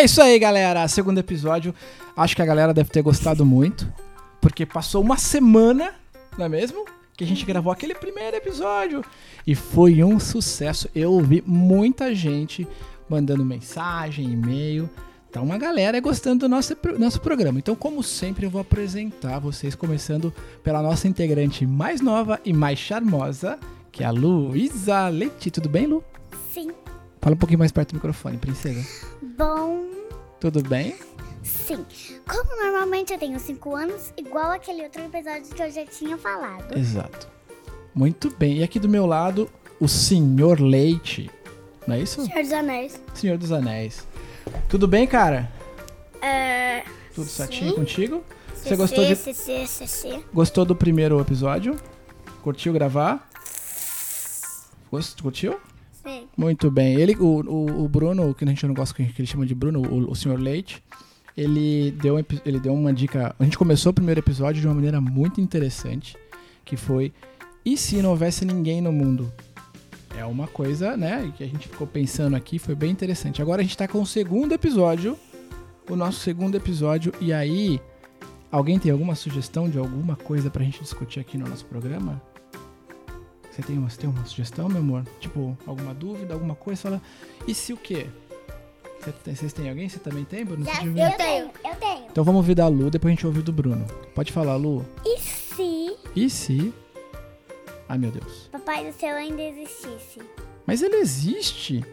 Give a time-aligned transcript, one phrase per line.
[0.00, 0.88] É isso aí, galera.
[0.88, 1.74] Segundo episódio.
[2.16, 3.86] Acho que a galera deve ter gostado muito.
[4.40, 5.92] Porque passou uma semana,
[6.38, 6.86] não é mesmo?
[7.14, 9.04] Que a gente gravou aquele primeiro episódio.
[9.46, 10.88] E foi um sucesso.
[10.94, 12.66] Eu ouvi muita gente
[13.10, 14.88] mandando mensagem, e-mail.
[15.30, 17.58] Tá uma galera gostando do nosso, nosso programa.
[17.58, 20.32] Então, como sempre, eu vou apresentar vocês, começando
[20.64, 23.58] pela nossa integrante mais nova e mais charmosa,
[23.92, 25.50] que é a Luísa Leite.
[25.50, 26.02] Tudo bem, Lu?
[26.54, 26.70] Sim.
[27.20, 28.82] Fala um pouquinho mais perto do microfone, princesa.
[29.40, 29.86] Bom.
[30.38, 30.94] Tudo bem?
[31.42, 31.86] Sim.
[32.28, 36.76] Como normalmente eu tenho 5 anos, igual aquele outro episódio que eu já tinha falado.
[36.76, 37.26] Exato.
[37.94, 38.58] Muito bem.
[38.58, 39.48] E aqui do meu lado,
[39.80, 41.30] o Senhor Leite.
[41.86, 42.22] Não é isso?
[42.22, 43.00] Senhor dos Anéis.
[43.14, 44.06] Senhor dos Anéis.
[44.68, 45.50] Tudo bem, cara?
[46.20, 46.84] É.
[47.14, 48.22] Tudo certinho contigo?
[48.54, 49.16] Você gostou de
[50.34, 51.80] gostou do primeiro episódio?
[52.42, 53.26] Curtiu gravar?
[54.90, 55.58] Gost- Curtiu?
[56.36, 56.94] Muito bem.
[56.94, 59.82] Ele, o, o, o Bruno, que a gente não gosta que ele chama de Bruno,
[59.82, 60.82] o, o Senhor Leite,
[61.36, 63.34] ele deu, ele deu uma dica.
[63.38, 66.16] A gente começou o primeiro episódio de uma maneira muito interessante,
[66.64, 67.12] que foi
[67.64, 69.32] e se não houvesse ninguém no mundo?
[70.16, 73.40] É uma coisa, né, que a gente ficou pensando aqui, foi bem interessante.
[73.40, 75.16] Agora a gente tá com o segundo episódio,
[75.88, 77.80] o nosso segundo episódio, e aí,
[78.50, 82.20] alguém tem alguma sugestão de alguma coisa pra gente discutir aqui no nosso programa?
[83.60, 85.04] Você tem uma, você tem uma sugestão, meu amor?
[85.20, 86.80] Tipo, alguma dúvida, alguma coisa?
[86.82, 87.02] Fala,
[87.46, 88.06] e se o quê?
[89.24, 89.88] Vocês têm alguém?
[89.88, 90.64] Você também tem, Bruno?
[90.64, 92.06] Tiver- Eu tenho, eu tenho.
[92.10, 93.84] Então vamos ouvir da Lu, depois a gente ouve do Bruno.
[94.14, 94.84] Pode falar, Lu.
[95.06, 96.72] E se E se...
[97.88, 98.48] Ai, meu Deus.
[98.52, 100.20] Papai do Céu ainda existisse?
[100.66, 101.84] Mas ele existe.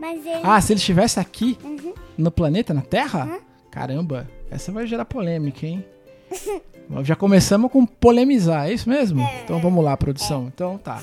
[0.00, 0.40] Mas ele.
[0.42, 1.94] Ah, se ele estivesse aqui, Uhum.
[2.18, 3.38] no planeta, na Terra?
[3.70, 5.84] Caramba, essa vai gerar polêmica, hein?
[7.02, 9.20] Já começamos com polemizar, é isso mesmo?
[9.44, 10.46] Então vamos lá, produção.
[10.46, 11.02] Então tá.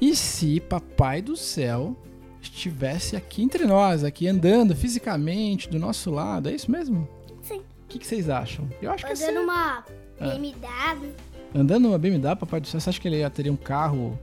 [0.00, 1.96] E se Papai do Céu
[2.40, 7.08] estivesse aqui entre nós, aqui andando fisicamente do nosso lado, é isso mesmo?
[7.42, 7.58] Sim.
[7.58, 8.68] O que, que vocês acham?
[8.80, 9.84] Eu acho que Andando uma
[10.20, 10.28] Ah.
[10.28, 11.12] BMW.
[11.54, 14.18] Andando numa BMW, Papai do Céu, você acha que ele ia teria um carro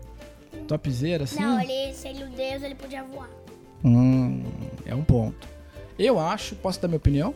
[0.67, 1.39] topzera assim?
[1.41, 3.29] Não, ele, se ele o Deus, ele podia voar.
[3.83, 4.43] Hum,
[4.85, 5.47] é um ponto.
[5.97, 7.33] Eu acho, posso dar minha opinião?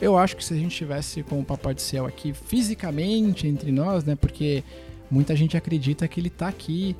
[0.00, 3.70] Eu acho que se a gente tivesse com o Papai do Céu aqui fisicamente entre
[3.70, 4.16] nós, né?
[4.16, 4.64] Porque
[5.10, 6.96] muita gente acredita que ele tá aqui,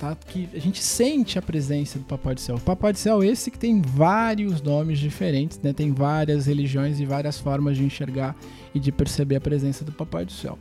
[0.00, 2.56] tá, que a gente sente a presença do Papai do Céu.
[2.56, 5.72] O Papai do Céu é esse que tem vários nomes diferentes, né?
[5.72, 8.34] Tem várias religiões e várias formas de enxergar
[8.74, 10.58] e de perceber a presença do Papai do Céu.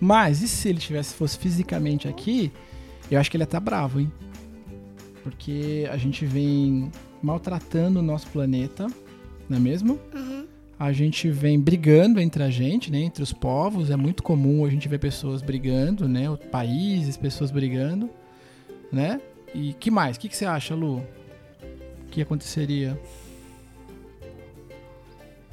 [0.00, 2.50] Mas e se ele tivesse fosse fisicamente aqui?
[3.08, 4.10] Eu acho que ele ia estar bravo, hein?
[5.22, 6.90] Porque a gente vem
[7.22, 8.88] maltratando o nosso planeta,
[9.48, 10.00] não é mesmo?
[10.12, 10.31] Uhum.
[10.82, 12.98] A gente vem brigando entre a gente, né?
[12.98, 13.88] Entre os povos.
[13.88, 16.24] É muito comum a gente ver pessoas brigando, né?
[16.50, 18.10] Países, pessoas brigando,
[18.90, 19.20] né?
[19.54, 20.16] E que mais?
[20.16, 20.96] O que, que você acha, Lu?
[20.98, 23.00] O que aconteceria?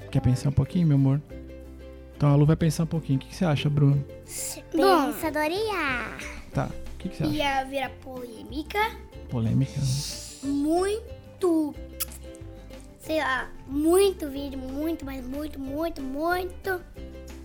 [0.09, 1.21] Quer pensar um pouquinho, meu amor?
[2.17, 3.19] Então a Lu vai pensar um pouquinho.
[3.19, 4.03] O que, que você acha, Bruno?
[4.71, 6.17] Pensadoria.
[6.51, 6.71] Tá.
[6.95, 7.33] O que, que você acha?
[7.35, 8.79] Ia virar polêmica.
[9.29, 9.79] Polêmica?
[10.43, 11.75] Muito.
[13.09, 16.79] Sei lá, muito vídeo, muito, mas muito, muito, muito.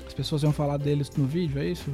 [0.06, 1.90] As pessoas iam falar deles no vídeo, é isso?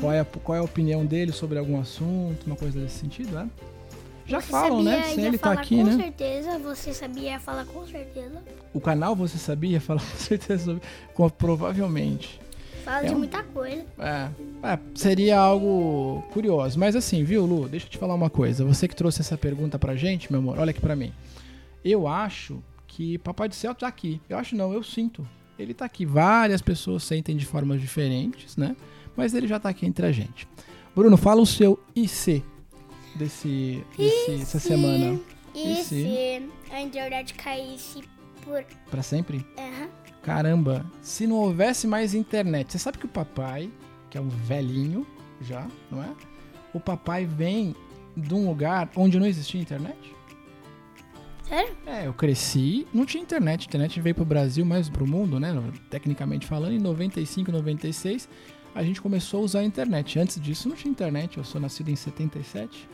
[0.00, 3.38] Qual, é a, qual é a opinião deles sobre algum assunto, uma coisa desse sentido,
[3.38, 3.46] é?
[4.24, 5.02] Já Você falam, né?
[5.02, 5.96] Sem ia ele tá falar aqui, com né?
[6.02, 8.42] certeza, você sabia falar com certeza.
[8.72, 10.80] O canal você sabia falar com certeza sobre.
[11.12, 12.40] com- provavelmente.
[12.86, 13.84] Fala É de um- muita coisa.
[13.98, 14.30] É,
[14.66, 16.78] é, seria algo curioso.
[16.78, 17.68] Mas assim, viu, Lu?
[17.68, 18.64] Deixa eu te falar uma coisa.
[18.64, 21.12] Você que trouxe essa pergunta pra gente, meu amor, olha aqui pra mim.
[21.84, 24.20] Eu acho que Papai do Céu tá aqui.
[24.28, 25.26] Eu acho não, eu sinto.
[25.58, 26.04] Ele tá aqui.
[26.04, 28.76] Várias pessoas sentem de formas diferentes, né?
[29.16, 30.48] Mas ele já tá aqui entre a gente.
[30.94, 32.42] Bruno, fala o seu IC
[33.14, 35.18] desse, desse essa semana.
[35.54, 35.84] Se?
[35.84, 38.02] se a internet caísse
[38.44, 38.64] por.
[38.90, 39.46] Pra sempre?
[39.56, 39.88] Aham.
[40.22, 43.70] Caramba, se não houvesse mais internet, você sabe que o papai,
[44.10, 45.06] que é um velhinho
[45.40, 46.10] já, não é?
[46.74, 47.74] O papai vem
[48.16, 49.96] de um lugar onde não existia internet?
[51.50, 51.76] Sério?
[51.84, 53.62] É, eu cresci, não tinha internet.
[53.62, 55.52] A internet veio pro Brasil, mais pro mundo, né?
[55.90, 58.28] Tecnicamente falando, em 95, 96,
[58.72, 60.16] a gente começou a usar a internet.
[60.16, 62.88] Antes disso não tinha internet, eu sou nascido em 77.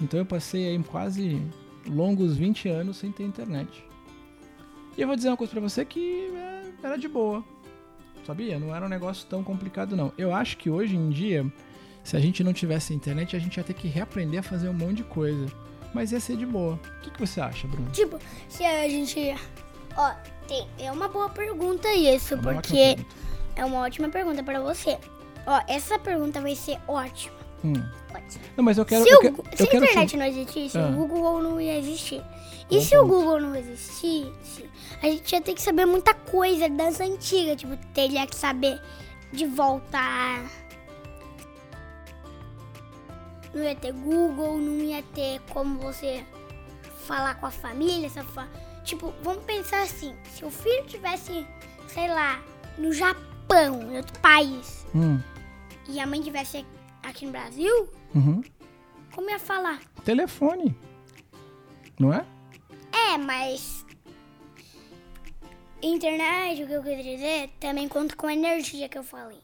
[0.00, 1.42] Então eu passei aí quase
[1.88, 3.84] longos 20 anos sem ter internet.
[4.96, 7.44] E eu vou dizer uma coisa pra você que é, era de boa.
[8.24, 8.56] Sabia?
[8.56, 10.12] Não era um negócio tão complicado não.
[10.16, 11.44] Eu acho que hoje em dia,
[12.04, 14.72] se a gente não tivesse internet, a gente ia ter que reaprender a fazer um
[14.72, 15.46] monte de coisa.
[15.94, 16.74] Mas ia ser de boa.
[16.74, 17.90] O que, que você acha, Bruno?
[17.90, 18.18] Tipo,
[18.48, 19.34] se a gente.
[19.96, 20.10] Ó,
[20.46, 20.66] tem.
[20.78, 22.96] É uma boa pergunta isso, É ótima porque
[23.56, 24.98] é uma ótima pergunta pra você.
[25.46, 27.34] Ó, essa pergunta vai ser ótima.
[27.64, 27.72] Hum.
[28.12, 28.24] Pode.
[28.56, 29.02] Não, mas eu quero.
[29.04, 30.86] se eu o quero, Gu- eu se a quero te- internet não existisse, Ah.
[30.88, 32.22] o Google não ia existir.
[32.70, 33.14] E Bom se o ponto.
[33.14, 34.68] Google não existisse,
[35.02, 37.56] a gente ia ter que saber muita coisa das antigas.
[37.56, 38.80] Tipo, teria que saber
[39.32, 40.44] de voltar.
[43.56, 46.22] Não ia ter Google, não ia ter como você
[47.06, 48.10] falar com a família.
[48.10, 48.46] Fa...
[48.84, 51.46] Tipo, vamos pensar assim: se o filho tivesse,
[51.88, 52.42] sei lá,
[52.76, 55.18] no Japão, em outro país, Hum.
[55.88, 56.66] e a mãe tivesse
[57.02, 58.42] aqui no Brasil, Uhum.
[59.14, 59.80] como ia falar?
[60.04, 60.76] Telefone.
[61.98, 62.26] Não é?
[62.92, 63.86] É, mas.
[65.82, 69.38] Internet, o que eu queria dizer, também conta com a energia que eu falei.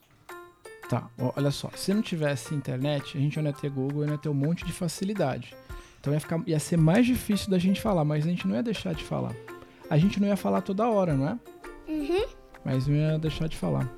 [0.93, 1.71] Tá, ó, olha só.
[1.75, 4.63] Se não tivesse internet, a gente não ia ter Google, não ia ter um monte
[4.63, 5.57] de facilidade.
[5.99, 8.63] Então ia, ficar, ia ser mais difícil da gente falar, mas a gente não ia
[8.63, 9.35] deixar de falar.
[9.89, 11.39] A gente não ia falar toda hora, não é?
[11.89, 12.27] Uhum.
[12.63, 13.91] Mas não ia deixar de falar.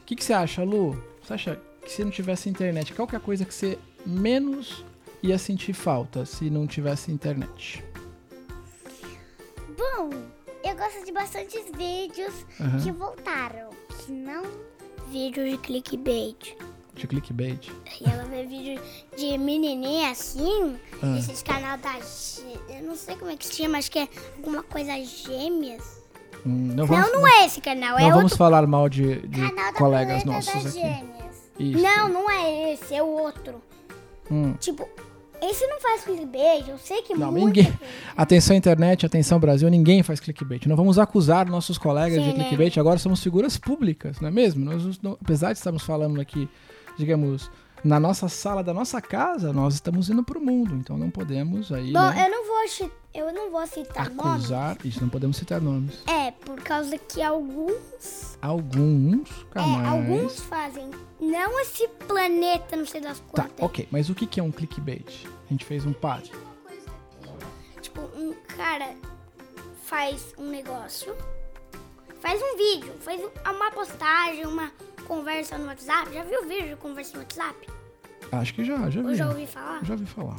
[0.00, 1.00] O que, que você acha, Lu?
[1.22, 4.84] Você acha que se não tivesse internet, qual que é a coisa que você menos
[5.22, 7.84] ia sentir falta se não tivesse internet?
[9.78, 10.10] Bom,
[10.64, 12.80] eu gosto de bastantes vídeos Aham.
[12.82, 13.70] que voltaram.
[14.04, 14.42] Que não
[15.12, 16.56] vídeos de clickbait.
[16.94, 17.70] De clickbait.
[18.00, 18.80] E ela vê vídeo
[19.16, 21.18] de menininha assim, Ah.
[21.18, 21.98] esses canal da...
[22.68, 26.02] Eu não sei como é que se chama, acho que é alguma coisa gêmeas.
[26.44, 29.20] Hum, não vamos, não, não é esse canal, não é vamos outro falar mal de,
[29.28, 29.40] de
[29.74, 30.80] colegas nossos aqui.
[30.80, 31.50] Gêmeas.
[31.58, 31.82] Isso.
[31.82, 33.62] Não, não é esse, é o outro.
[34.30, 34.54] Hum.
[34.54, 34.88] Tipo,
[35.42, 37.72] esse não faz clickbait, eu sei que Não, ninguém.
[38.16, 40.66] Atenção internet, atenção Brasil, ninguém faz clickbait.
[40.66, 42.44] Não vamos acusar nossos colegas Sim, de né?
[42.44, 44.64] clickbait, agora somos figuras públicas, não é mesmo?
[44.64, 46.48] Nós, apesar de estarmos falando aqui,
[46.96, 47.50] digamos,
[47.84, 51.92] na nossa sala da nossa casa, nós estamos indo pro mundo, então não podemos aí
[51.92, 54.44] Bom, né, eu não vou eu não vou citar nomes.
[54.44, 55.98] acusar, isso não podemos citar nomes.
[56.08, 56.32] É,
[56.72, 59.88] causa que alguns, Alguns, é, canais.
[59.88, 60.90] alguns fazem
[61.20, 63.52] não esse planeta, não sei das Tá, quantas.
[63.64, 65.26] ok, mas o que que é um clickbait?
[65.46, 66.22] A gente fez um par.
[67.80, 68.94] Tipo, um cara
[69.84, 71.14] faz um negócio,
[72.20, 74.72] faz um vídeo, faz uma postagem, uma
[75.06, 76.12] conversa no WhatsApp.
[76.14, 77.68] Já viu vídeo de conversa no WhatsApp?
[78.32, 79.14] Acho que já, já Ou vi.
[79.14, 79.84] já ouvi falar?
[79.84, 80.38] Já vi falar.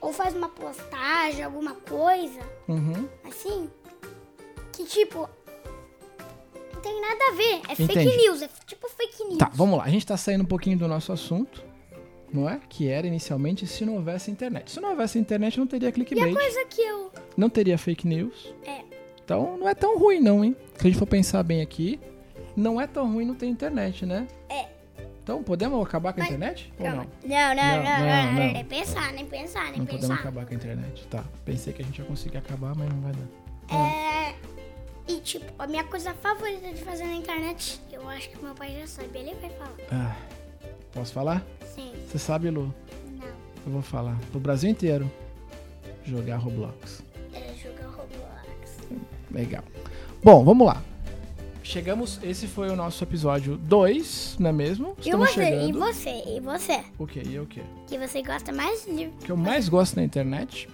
[0.00, 3.06] Ou faz uma postagem, alguma coisa, Uhum.
[3.28, 3.68] assim,
[4.76, 5.28] que tipo,
[6.74, 7.60] não tem nada a ver.
[7.68, 8.16] É fake Entendi.
[8.16, 9.38] news, é tipo fake news.
[9.38, 9.84] Tá, vamos lá.
[9.84, 11.64] A gente tá saindo um pouquinho do nosso assunto,
[12.32, 12.60] não é?
[12.68, 14.70] Que era inicialmente se não houvesse internet.
[14.70, 17.10] Se não houvesse internet, não teria E a clickbait, coisa que eu.
[17.36, 18.52] não teria fake news.
[18.64, 18.82] É.
[19.24, 20.54] Então não é tão ruim, não, hein?
[20.76, 21.98] Se a gente for pensar bem aqui,
[22.54, 24.26] não é tão ruim não ter internet, né?
[24.48, 24.66] É.
[25.22, 26.72] Então podemos acabar com a internet?
[26.78, 26.96] Ou não?
[26.96, 28.52] Não, não, Não, não.
[28.52, 30.14] Nem pensar, nem pensar, nem Não podemos pensar.
[30.20, 31.04] acabar com a internet.
[31.08, 31.24] Tá.
[31.44, 33.26] Pensei que a gente ia conseguir acabar, mas não vai dar.
[35.26, 38.76] E tipo, a minha coisa favorita de fazer na internet, eu acho que meu pai
[38.78, 39.74] já sabe, ele vai falar.
[39.90, 40.16] Ah,
[40.92, 41.44] posso falar?
[41.74, 41.92] Sim.
[42.06, 42.72] Você sabe, Lu?
[43.18, 43.26] Não.
[43.66, 44.16] Eu vou falar.
[44.30, 45.10] Pro Brasil inteiro.
[46.04, 47.02] Jogar Roblox.
[47.34, 48.78] É jogar Roblox.
[49.32, 49.64] Legal.
[50.22, 50.80] Bom, vamos lá.
[51.60, 54.94] Chegamos, esse foi o nosso episódio 2, não é mesmo?
[54.98, 55.78] E Estamos você, e chegando.
[55.80, 56.84] você, e você?
[56.96, 57.18] O que?
[57.28, 57.64] E o que?
[57.88, 59.06] Que você gosta mais de.
[59.06, 60.68] O que eu mais gosto da internet?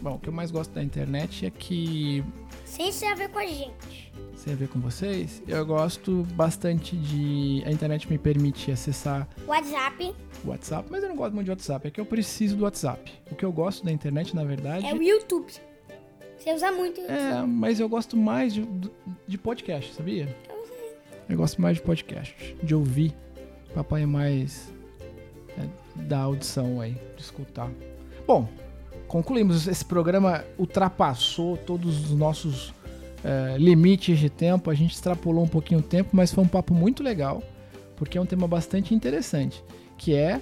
[0.00, 2.24] Bom, o que eu mais gosto da internet é que,
[2.64, 4.10] Sem ter a ver com a gente.
[4.34, 7.62] sem a ver com vocês, eu gosto bastante de.
[7.66, 10.14] A internet me permite acessar WhatsApp
[10.44, 13.12] WhatsApp, mas eu não gosto muito de WhatsApp, é que eu preciso do WhatsApp.
[13.30, 14.86] O que eu gosto da internet, na verdade.
[14.86, 15.52] é o YouTube.
[16.38, 17.18] Você usa muito o YouTube.
[17.18, 18.66] É, mas eu gosto mais de,
[19.28, 20.34] de podcast, sabia?
[21.28, 23.14] Eu gosto mais de podcast, de ouvir.
[23.74, 24.72] Papai é mais
[25.58, 27.70] é, da audição aí, de escutar.
[28.26, 28.48] Bom,
[29.10, 29.66] concluímos.
[29.66, 32.72] Esse programa ultrapassou todos os nossos
[33.24, 34.70] é, limites de tempo.
[34.70, 37.42] A gente extrapolou um pouquinho o tempo, mas foi um papo muito legal,
[37.96, 39.62] porque é um tema bastante interessante,
[39.98, 40.40] que é...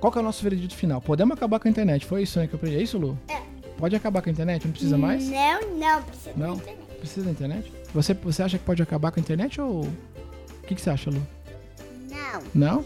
[0.00, 1.00] Qual que é o nosso veredito final?
[1.00, 2.04] Podemos acabar com a internet?
[2.04, 2.76] Foi isso né, que eu aprendi?
[2.76, 3.18] É isso, Lu?
[3.28, 3.40] É.
[3.78, 4.64] Pode acabar com a internet?
[4.64, 5.26] Não precisa mais?
[5.28, 6.54] Não, não, precisa da Não?
[6.54, 6.98] internet.
[6.98, 7.72] Precisa da internet?
[7.94, 9.84] Você, você acha que pode acabar com a internet ou.
[9.84, 11.26] O que, que você acha, Lu?
[12.10, 12.42] Não.
[12.54, 12.84] Não?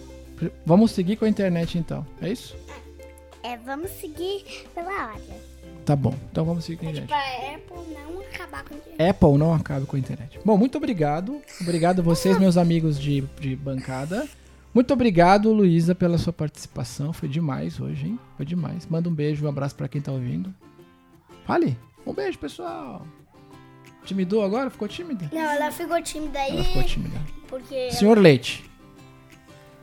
[0.65, 2.07] Vamos seguir com a internet então.
[2.23, 2.57] É isso?
[2.69, 2.90] É,
[3.65, 4.45] vamos seguir
[4.75, 5.37] pela ordem.
[5.85, 6.15] Tá bom.
[6.31, 7.09] Então vamos seguir com a É internet.
[7.09, 9.11] pra Apple não acabar com a internet.
[9.11, 10.41] Apple não acabe com a internet.
[10.45, 11.41] Bom, muito obrigado.
[11.61, 14.29] Obrigado a vocês, meus amigos de, de bancada.
[14.73, 17.13] Muito obrigado, Luísa, pela sua participação.
[17.13, 18.21] Foi demais hoje, hein?
[18.37, 18.87] Foi demais.
[18.87, 20.55] Manda um beijo, um abraço pra quem tá ouvindo.
[21.45, 21.77] Fale.
[22.07, 23.05] Um beijo, pessoal.
[24.05, 24.71] Timidou agora?
[24.71, 25.29] Ficou tímida?
[25.33, 26.53] Não, ela ficou tímida aí.
[26.53, 27.21] Ela ficou tímida.
[27.49, 28.65] Porque Senhor Leite.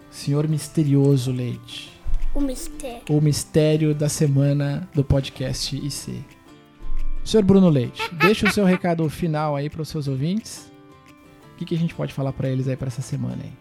[0.10, 1.92] Senhor Misterioso Leite.
[2.38, 3.01] O mistério.
[3.10, 6.24] O mistério da semana do podcast IC.
[7.24, 10.72] Senhor Bruno Leite, deixa o seu recado final aí para os seus ouvintes.
[11.53, 13.51] O que, que a gente pode falar para eles aí para essa semana aí?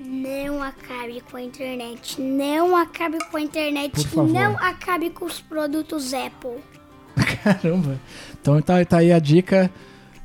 [0.00, 2.20] Não acabe com a internet.
[2.20, 3.92] Não acabe com a internet.
[3.92, 4.32] Por favor.
[4.32, 6.58] Não acabe com os produtos Apple.
[7.44, 8.00] Caramba.
[8.40, 9.70] Então tá, tá aí a dica.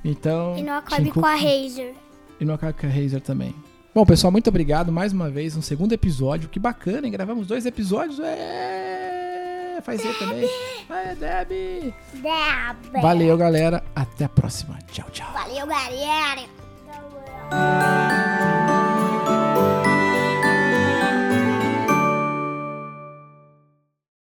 [0.04, 0.58] Então.
[0.58, 1.94] E não acabe com a Razer.
[2.40, 3.54] E no AK Razer também.
[3.98, 5.58] Bom, pessoal, muito obrigado mais uma vez.
[5.58, 6.48] Um segundo episódio.
[6.48, 7.12] Que bacana, hein?
[7.12, 8.20] Gravamos dois episódios.
[8.20, 9.80] É...
[9.82, 10.48] Faz aí também.
[10.88, 11.96] É, Debbie.
[12.14, 13.02] Deb.
[13.02, 13.84] Valeu, galera.
[13.96, 14.78] Até a próxima.
[14.92, 15.34] Tchau, tchau.
[15.34, 16.44] Valeu, galera.